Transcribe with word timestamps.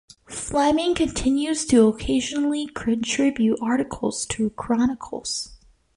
Fleming 0.25 0.95
continues 0.95 1.63
to 1.67 1.87
occasionally 1.87 2.65
contribute 2.65 3.59
articles 3.61 4.25
to 4.25 4.49
"Chronicles". 4.49 5.59